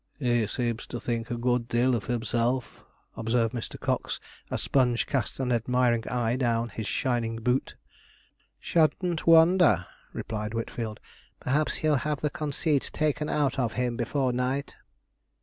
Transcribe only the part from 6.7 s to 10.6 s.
shining boot. 'Shouldn't wonder,' replied